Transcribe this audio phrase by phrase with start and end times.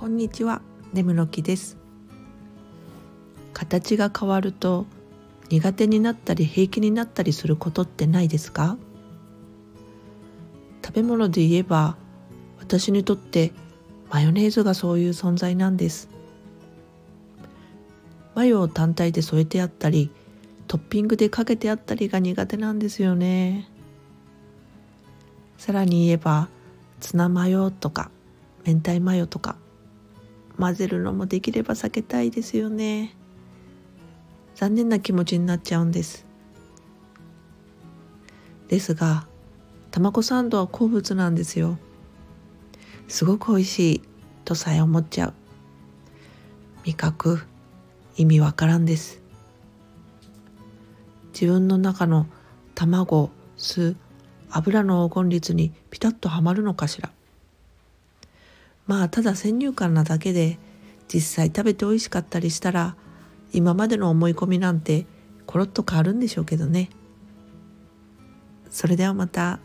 [0.00, 0.62] こんにちは。
[0.94, 1.76] ネムの木です。
[3.52, 4.86] 形が変わると
[5.50, 8.78] 苦手になったり平気になったりすることってないですか？
[10.82, 11.98] 食べ物で言えば
[12.58, 13.52] 私にとって
[14.08, 16.08] マヨネーズがそういう存在なんです。
[18.34, 20.10] マヨを単体で添えてあったり
[20.66, 23.68] トッピングでかけてあったりが苦手なんですよね。
[25.58, 26.48] さらに言えば
[27.00, 28.10] ツナマヨとか
[28.64, 29.56] 明太マヨとか
[30.60, 33.16] 混ぜるのもできれば避けたいですよね。
[34.54, 36.26] 残念な気持ちになっちゃうんです。
[38.68, 39.26] ですが
[39.90, 41.78] 卵サンドは好物なんですよ。
[43.08, 44.02] すごく美味しい
[44.44, 45.34] とさえ思っちゃう。
[46.84, 47.42] 味覚
[48.16, 49.22] 意味わからんです。
[51.32, 52.26] 自分の中の
[52.74, 53.96] 卵酢
[54.50, 57.10] 油の黄金率にピタッとはまるのかしら。
[58.86, 60.58] まあただ先入観なだけで
[61.12, 62.96] 実際食べて美味しかったりしたら
[63.52, 65.06] 今までの思い込みなんて
[65.46, 66.90] コロッと変わるんでしょうけどね
[68.70, 69.58] それではまた。